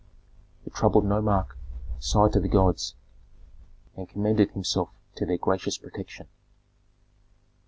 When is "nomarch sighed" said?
1.05-2.33